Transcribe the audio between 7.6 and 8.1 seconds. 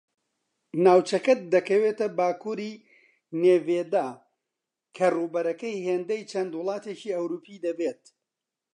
دەبێت